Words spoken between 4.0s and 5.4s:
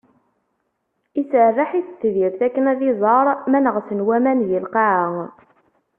waman di lqaɛa.